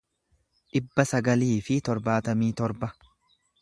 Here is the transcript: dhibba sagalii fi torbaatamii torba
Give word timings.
dhibba 0.77 1.05
sagalii 1.11 1.61
fi 1.69 1.79
torbaatamii 1.91 2.53
torba 2.63 2.95